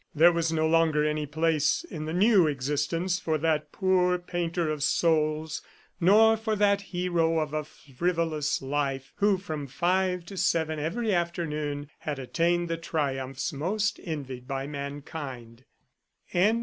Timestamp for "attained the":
12.17-12.77